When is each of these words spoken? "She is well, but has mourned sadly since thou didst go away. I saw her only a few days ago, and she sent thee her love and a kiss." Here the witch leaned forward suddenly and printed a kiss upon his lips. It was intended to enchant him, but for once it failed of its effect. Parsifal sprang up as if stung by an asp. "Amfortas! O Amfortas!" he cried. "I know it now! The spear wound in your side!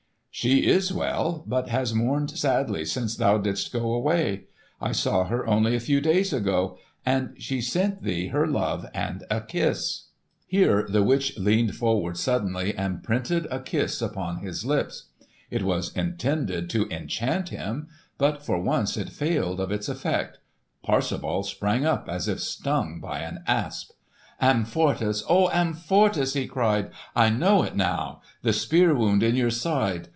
"She 0.33 0.59
is 0.59 0.93
well, 0.93 1.43
but 1.45 1.67
has 1.67 1.93
mourned 1.93 2.31
sadly 2.31 2.85
since 2.85 3.17
thou 3.17 3.37
didst 3.37 3.71
go 3.73 3.91
away. 3.93 4.45
I 4.79 4.93
saw 4.93 5.25
her 5.25 5.45
only 5.45 5.75
a 5.75 5.79
few 5.81 5.99
days 5.99 6.31
ago, 6.31 6.79
and 7.05 7.35
she 7.37 7.59
sent 7.59 8.01
thee 8.03 8.27
her 8.29 8.47
love 8.47 8.89
and 8.93 9.25
a 9.29 9.41
kiss." 9.41 10.05
Here 10.47 10.87
the 10.89 11.03
witch 11.03 11.37
leaned 11.37 11.75
forward 11.75 12.17
suddenly 12.17 12.73
and 12.73 13.03
printed 13.03 13.45
a 13.51 13.59
kiss 13.59 14.01
upon 14.01 14.37
his 14.37 14.65
lips. 14.65 15.07
It 15.51 15.63
was 15.63 15.93
intended 15.95 16.69
to 16.71 16.89
enchant 16.89 17.49
him, 17.49 17.89
but 18.17 18.41
for 18.43 18.59
once 18.59 18.95
it 18.95 19.09
failed 19.09 19.59
of 19.59 19.69
its 19.69 19.89
effect. 19.89 20.39
Parsifal 20.81 21.43
sprang 21.43 21.85
up 21.85 22.07
as 22.09 22.29
if 22.29 22.39
stung 22.39 23.01
by 23.01 23.19
an 23.19 23.43
asp. 23.45 23.91
"Amfortas! 24.41 25.23
O 25.29 25.49
Amfortas!" 25.49 26.33
he 26.35 26.47
cried. 26.47 26.89
"I 27.17 27.29
know 27.29 27.63
it 27.63 27.75
now! 27.75 28.21
The 28.43 28.53
spear 28.53 28.95
wound 28.95 29.21
in 29.23 29.35
your 29.35 29.51
side! 29.51 30.07